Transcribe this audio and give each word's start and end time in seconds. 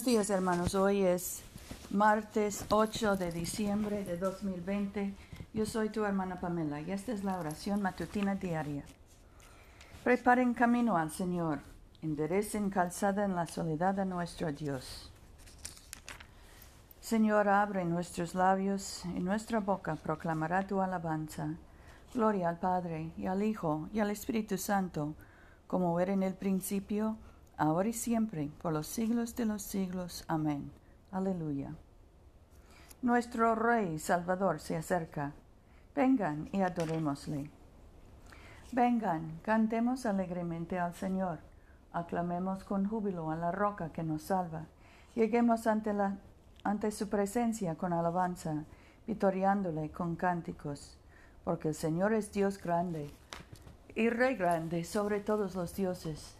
Buenos 0.00 0.14
días 0.14 0.30
hermanos, 0.30 0.74
hoy 0.74 1.02
es 1.02 1.42
martes 1.90 2.64
8 2.70 3.16
de 3.16 3.32
diciembre 3.32 4.02
de 4.02 4.16
2020. 4.16 5.14
Yo 5.52 5.66
soy 5.66 5.90
tu 5.90 6.06
hermana 6.06 6.40
Pamela 6.40 6.80
y 6.80 6.90
esta 6.90 7.12
es 7.12 7.22
la 7.22 7.38
oración 7.38 7.82
matutina 7.82 8.34
diaria. 8.34 8.82
Preparen 10.02 10.54
camino 10.54 10.96
al 10.96 11.10
Señor, 11.10 11.58
enderecen 12.00 12.70
calzada 12.70 13.26
en 13.26 13.36
la 13.36 13.46
soledad 13.46 14.00
a 14.00 14.06
nuestro 14.06 14.50
Dios. 14.52 15.12
Señor, 17.02 17.50
abre 17.50 17.84
nuestros 17.84 18.34
labios 18.34 19.04
y 19.04 19.20
nuestra 19.20 19.60
boca 19.60 19.96
proclamará 19.96 20.66
tu 20.66 20.80
alabanza. 20.80 21.56
Gloria 22.14 22.48
al 22.48 22.58
Padre 22.58 23.12
y 23.18 23.26
al 23.26 23.42
Hijo 23.42 23.90
y 23.92 24.00
al 24.00 24.10
Espíritu 24.10 24.56
Santo, 24.56 25.14
como 25.66 26.00
era 26.00 26.14
en 26.14 26.22
el 26.22 26.32
principio, 26.32 27.18
ahora 27.60 27.90
y 27.90 27.92
siempre, 27.92 28.50
por 28.62 28.72
los 28.72 28.86
siglos 28.86 29.36
de 29.36 29.44
los 29.44 29.62
siglos. 29.62 30.24
Amén. 30.28 30.72
Aleluya. 31.12 31.74
Nuestro 33.02 33.54
Rey 33.54 33.98
Salvador 33.98 34.60
se 34.60 34.76
acerca. 34.76 35.32
Vengan 35.94 36.48
y 36.52 36.62
adorémosle. 36.62 37.50
Vengan, 38.72 39.40
cantemos 39.42 40.06
alegremente 40.06 40.78
al 40.78 40.94
Señor. 40.94 41.40
Aclamemos 41.92 42.64
con 42.64 42.88
júbilo 42.88 43.30
a 43.30 43.36
la 43.36 43.52
roca 43.52 43.92
que 43.92 44.02
nos 44.02 44.22
salva. 44.22 44.64
Lleguemos 45.14 45.66
ante, 45.66 45.92
la, 45.92 46.16
ante 46.64 46.90
su 46.90 47.10
presencia 47.10 47.74
con 47.74 47.92
alabanza, 47.92 48.64
vitoriándole 49.06 49.90
con 49.90 50.16
cánticos. 50.16 50.96
Porque 51.44 51.68
el 51.68 51.74
Señor 51.74 52.14
es 52.14 52.32
Dios 52.32 52.56
grande 52.56 53.10
y 53.94 54.08
Rey 54.08 54.36
grande 54.36 54.82
sobre 54.84 55.20
todos 55.20 55.54
los 55.54 55.74
dioses 55.74 56.39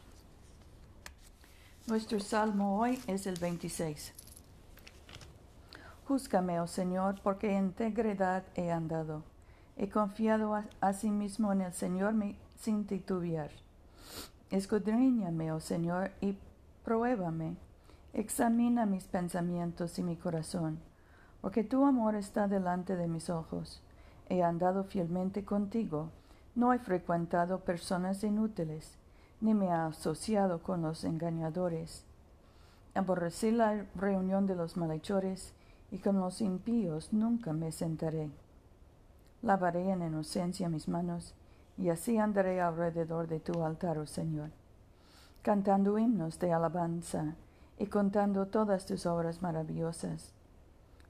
Nuestro 1.87 2.19
salmo 2.19 2.79
hoy 2.79 3.01
es 3.07 3.25
el 3.25 3.39
26. 3.39 4.13
Júzgame, 6.07 6.59
oh 6.59 6.67
Señor, 6.67 7.19
porque 7.23 7.57
en 7.57 7.65
integridad 7.65 8.43
he 8.55 8.71
andado. 8.71 9.23
He 9.75 9.89
confiado 9.89 10.53
a, 10.79 10.93
sí 10.93 11.09
mismo 11.09 11.51
en 11.51 11.61
el 11.61 11.73
Señor 11.73 12.13
sin 12.55 12.85
titubear. 12.85 13.49
Escudriñame, 14.51 15.51
oh 15.51 15.59
Señor, 15.59 16.11
y 16.21 16.37
pruébame. 16.85 17.57
Examina 18.13 18.85
mis 18.85 19.05
pensamientos 19.05 19.97
y 19.97 20.03
mi 20.03 20.15
corazón, 20.15 20.79
porque 21.41 21.63
tu 21.63 21.83
amor 21.83 22.15
está 22.15 22.47
delante 22.47 22.95
de 22.95 23.07
mis 23.07 23.29
ojos. 23.29 23.81
He 24.29 24.43
andado 24.43 24.83
fielmente 24.83 25.43
contigo. 25.43 26.11
No 26.53 26.73
he 26.73 26.79
frecuentado 26.79 27.61
personas 27.61 28.23
inútiles 28.23 29.00
ni 29.41 29.53
me 29.53 29.71
ha 29.71 29.87
asociado 29.87 30.61
con 30.61 30.81
los 30.81 31.03
engañadores. 31.03 32.05
Aborrecí 32.93 33.51
la 33.51 33.85
reunión 33.95 34.45
de 34.45 34.55
los 34.55 34.77
malhechores, 34.77 35.53
y 35.91 35.97
con 35.97 36.19
los 36.19 36.39
impíos 36.39 37.11
nunca 37.11 37.51
me 37.51 37.71
sentaré. 37.71 38.31
Lavaré 39.41 39.89
en 39.89 40.03
inocencia 40.03 40.69
mis 40.69 40.87
manos, 40.87 41.33
y 41.77 41.89
así 41.89 42.17
andaré 42.17 42.61
alrededor 42.61 43.27
de 43.27 43.39
tu 43.39 43.63
altar, 43.63 43.97
oh 43.97 44.05
Señor, 44.05 44.51
cantando 45.41 45.97
himnos 45.97 46.39
de 46.39 46.53
alabanza 46.53 47.35
y 47.79 47.87
contando 47.87 48.45
todas 48.45 48.85
tus 48.85 49.05
obras 49.05 49.41
maravillosas. 49.41 50.31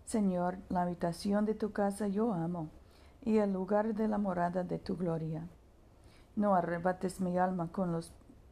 Señor, 0.05 0.57
la 0.69 0.83
habitación 0.83 1.45
de 1.45 1.53
tu 1.53 1.71
casa 1.71 2.07
yo 2.07 2.33
amo, 2.33 2.69
y 3.23 3.37
el 3.37 3.53
lugar 3.53 3.93
de 3.93 4.07
la 4.07 4.17
morada 4.17 4.63
de 4.63 4.79
tu 4.79 4.95
gloria. 4.97 5.47
No 6.35 6.55
arrebates 6.55 7.19
mi 7.19 7.37
alma 7.37 7.67
con 7.71 7.91
los 7.91 8.11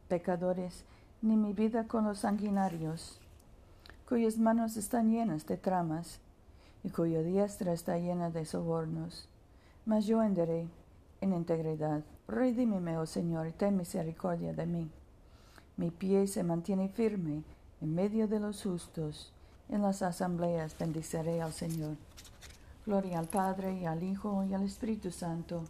pecadores, 0.10 0.84
ni 1.22 1.38
mi 1.38 1.54
vida 1.54 1.88
con 1.88 2.04
los 2.04 2.20
sanguinarios, 2.20 3.22
cuyas 4.08 4.38
manos 4.38 4.76
están 4.76 5.12
llenas 5.12 5.46
de 5.46 5.56
tramas, 5.56 6.20
y 6.84 6.90
cuya 6.90 7.22
diestra 7.22 7.74
está 7.74 7.98
llena 7.98 8.30
de 8.30 8.46
sobornos. 8.46 9.28
Mas 9.86 10.06
yo 10.06 10.20
andaré 10.20 10.68
en 11.22 11.34
integridad. 11.34 12.04
Redímeme, 12.28 12.98
oh 12.98 13.06
Señor, 13.06 13.48
y 13.48 13.52
ten 13.52 13.78
misericordia 13.78 14.54
de 14.54 14.66
mí. 14.66 14.90
Mi 15.78 15.92
pie 15.92 16.28
se 16.28 16.44
mantiene 16.44 16.90
firme 16.90 17.44
en 17.82 17.96
medio 17.96 18.28
de 18.28 18.40
los 18.40 18.64
justos. 18.64 19.34
En 19.70 19.82
las 19.82 20.02
asambleas 20.02 20.78
bendiciré 20.78 21.42
al 21.42 21.54
Señor. 21.54 21.96
Gloria 22.86 23.20
al 23.20 23.28
Padre 23.28 23.80
y 23.80 23.86
al 23.86 24.04
Hijo 24.04 24.44
y 24.44 24.54
al 24.54 24.64
Espíritu 24.64 25.12
Santo, 25.12 25.64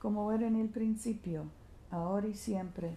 como 0.00 0.30
era 0.32 0.46
en 0.46 0.56
el 0.56 0.68
principio, 0.68 1.44
ahora 1.90 2.28
y 2.28 2.34
siempre, 2.34 2.96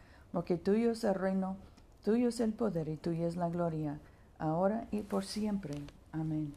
porque 0.31 0.57
tuyo 0.57 0.91
es 0.91 1.03
el 1.03 1.15
reino, 1.15 1.57
tuyo 2.03 2.29
es 2.29 2.39
el 2.39 2.53
poder 2.53 2.87
y 2.87 2.97
tuya 2.97 3.27
es 3.27 3.35
la 3.35 3.49
gloria, 3.49 3.99
ahora 4.39 4.87
y 4.91 5.01
por 5.01 5.25
siempre. 5.25 5.75
Amén. 6.11 6.53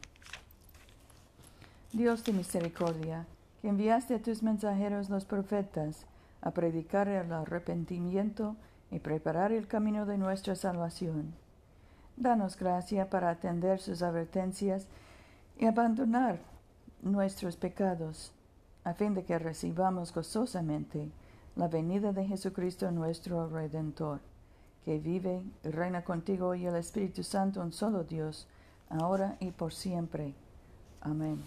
Dios 1.93 2.23
de 2.23 2.33
misericordia, 2.33 3.25
que 3.61 3.69
enviaste 3.69 4.15
a 4.15 4.21
tus 4.21 4.43
mensajeros 4.43 5.09
los 5.09 5.25
profetas 5.25 6.05
a 6.41 6.51
predicar 6.51 7.07
el 7.07 7.31
arrepentimiento 7.31 8.55
y 8.91 8.99
preparar 8.99 9.51
el 9.51 9.67
camino 9.67 10.05
de 10.05 10.17
nuestra 10.17 10.55
salvación. 10.55 11.33
Danos 12.17 12.57
gracia 12.57 13.09
para 13.09 13.29
atender 13.29 13.79
sus 13.79 14.01
advertencias 14.01 14.87
y 15.57 15.65
abandonar 15.65 16.39
nuestros 17.01 17.55
pecados, 17.55 18.31
a 18.83 18.93
fin 18.93 19.13
de 19.13 19.23
que 19.23 19.39
recibamos 19.39 20.13
gozosamente 20.13 21.09
la 21.55 21.67
venida 21.67 22.11
de 22.11 22.25
Jesucristo 22.25 22.91
nuestro 22.91 23.47
Redentor, 23.47 24.19
que 24.83 24.99
vive 24.99 25.41
y 25.63 25.69
reina 25.69 26.03
contigo 26.03 26.53
y 26.53 26.65
el 26.65 26.75
Espíritu 26.75 27.23
Santo, 27.23 27.61
un 27.61 27.71
solo 27.71 28.03
Dios, 28.03 28.47
ahora 28.89 29.37
y 29.39 29.51
por 29.51 29.73
siempre. 29.73 30.33
Amén. 31.01 31.41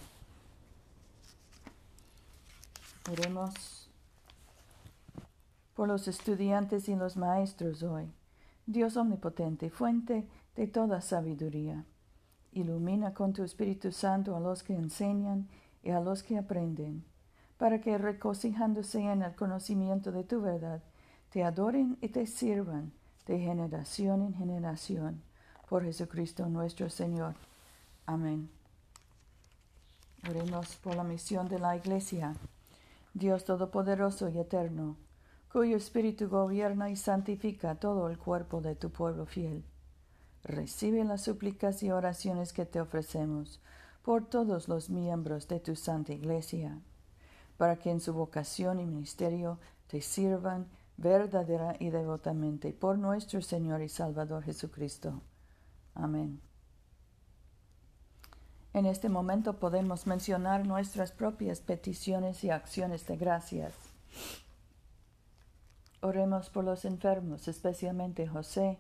Oremos 3.11 3.89
por 5.75 5.89
los 5.89 6.09
estudiantes 6.09 6.89
y 6.89 6.97
los 6.97 7.17
maestros 7.17 7.83
hoy. 7.83 8.11
Dios 8.67 8.97
omnipotente, 8.97 9.71
fuente 9.71 10.27
de 10.57 10.67
toda 10.67 11.01
sabiduría, 11.01 11.85
ilumina 12.53 13.15
con 13.15 13.33
tu 13.33 13.45
Espíritu 13.45 13.93
Santo 13.93 14.37
a 14.37 14.41
los 14.41 14.63
que 14.63 14.75
enseñan 14.75 15.49
y 15.83 15.91
a 15.91 16.01
los 16.01 16.23
que 16.23 16.39
aprenden 16.39 17.05
para 17.59 17.81
que 17.81 17.99
regocijándose 17.99 19.01
en 19.01 19.23
el 19.23 19.35
conocimiento 19.35 20.13
de 20.13 20.23
tu 20.23 20.41
verdad, 20.41 20.81
te 21.31 21.43
adoren 21.43 21.99
y 22.01 22.09
te 22.09 22.27
sirvan 22.27 22.93
de 23.27 23.41
generación 23.41 24.23
en 24.23 24.35
generación. 24.35 25.23
Por 25.69 25.85
Jesucristo 25.85 26.47
nuestro 26.49 26.89
Señor. 26.89 27.35
Amén. 28.07 28.49
Oremos 30.29 30.77
por 30.77 30.95
la 30.95 31.05
misión 31.05 31.49
de 31.49 31.59
la 31.59 31.77
Iglesia. 31.77 32.35
Dios 33.13 33.45
Todopoderoso 33.45 34.29
y 34.29 34.39
Eterno, 34.39 34.97
cuyo 35.53 35.77
Espíritu 35.77 36.29
gobierna 36.29 36.91
y 36.91 36.97
santifica 36.97 37.75
todo 37.75 38.09
el 38.09 38.19
cuerpo 38.19 38.61
de 38.61 38.77
tu 38.77 38.91
pueblo 38.91 39.27
fiel. 39.27 39.65
Recibe 40.45 41.05
las 41.05 41.23
súplicas 41.23 41.83
y 41.83 41.91
oraciones 41.91 42.53
que 42.53 42.65
te 42.65 42.81
ofrecemos 42.81 43.61
por 44.03 44.25
todos 44.25 44.69
los 44.69 44.89
miembros 44.89 45.49
de 45.49 45.61
tu 45.61 45.75
Santa 45.75 46.13
Iglesia 46.13 46.79
para 47.59 47.77
que 47.77 47.91
en 47.91 48.01
su 48.01 48.15
vocación 48.15 48.81
y 48.81 48.87
ministerio 48.87 49.59
te 49.89 50.01
sirvan 50.01 50.69
verdadera 50.97 51.77
y 51.79 51.91
devotamente 51.91 52.73
por 52.73 52.97
nuestro 52.99 53.43
Señor 53.43 53.83
y 53.83 53.91
Salvador 53.91 54.45
Jesucristo. 54.45 55.21
Amén. 55.95 56.41
En 58.73 58.87
este 58.87 59.09
momento 59.09 59.59
podemos 59.59 60.07
mencionar 60.07 60.67
nuestras 60.67 61.11
propias 61.11 61.61
peticiones 61.61 62.45
y 62.45 62.51
acciones 62.51 63.07
de 63.07 63.17
gracias. 63.17 63.75
Oremos 66.01 66.49
por 66.49 66.65
los 66.65 66.85
enfermos, 66.85 67.49
especialmente 67.49 68.29
José, 68.29 68.79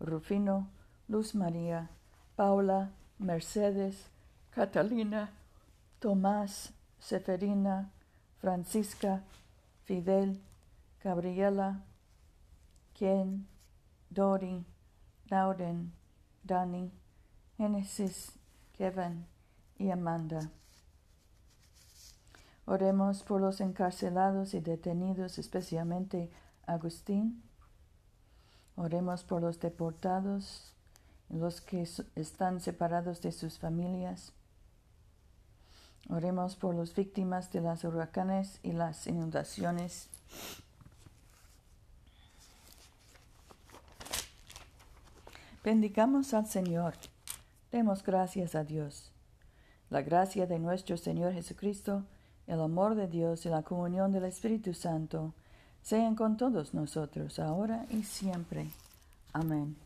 Rufino, 0.00 0.68
Luz 1.06 1.36
María, 1.36 1.90
Paula, 2.34 2.90
Mercedes, 3.18 4.08
Catalina, 4.50 5.30
Tomás, 6.00 6.72
Seferina, 6.98 7.92
Francisca, 8.46 9.24
Fidel, 9.86 10.40
Gabriela, 11.02 11.82
Ken, 12.94 13.44
Dori, 14.08 14.64
Lauden, 15.28 15.92
Dani, 16.44 16.92
Genesis, 17.56 18.38
Kevin 18.78 19.26
y 19.80 19.90
Amanda. 19.90 20.48
Oremos 22.66 23.24
por 23.24 23.40
los 23.40 23.60
encarcelados 23.60 24.54
y 24.54 24.60
detenidos, 24.60 25.40
especialmente 25.40 26.30
Agustín. 26.68 27.42
Oremos 28.76 29.24
por 29.24 29.42
los 29.42 29.58
deportados, 29.58 30.72
los 31.30 31.60
que 31.60 31.84
están 32.14 32.60
separados 32.60 33.20
de 33.22 33.32
sus 33.32 33.58
familias. 33.58 34.32
Oremos 36.08 36.56
por 36.56 36.74
las 36.74 36.94
víctimas 36.94 37.50
de 37.52 37.60
las 37.60 37.84
huracanes 37.84 38.60
y 38.62 38.72
las 38.72 39.06
inundaciones. 39.06 40.08
Bendigamos 45.64 46.32
al 46.32 46.46
Señor. 46.46 46.94
Demos 47.72 48.04
gracias 48.04 48.54
a 48.54 48.62
Dios. 48.62 49.10
La 49.90 50.02
gracia 50.02 50.46
de 50.46 50.60
nuestro 50.60 50.96
Señor 50.96 51.32
Jesucristo, 51.32 52.04
el 52.46 52.60
amor 52.60 52.94
de 52.94 53.08
Dios 53.08 53.44
y 53.46 53.48
la 53.48 53.62
comunión 53.62 54.12
del 54.12 54.24
Espíritu 54.24 54.74
Santo 54.74 55.34
sean 55.82 56.14
con 56.14 56.36
todos 56.36 56.74
nosotros, 56.74 57.38
ahora 57.38 57.86
y 57.90 58.04
siempre. 58.04 58.68
Amén. 59.32 59.85